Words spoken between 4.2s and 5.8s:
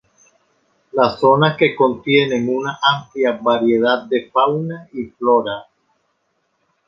fauna y flora.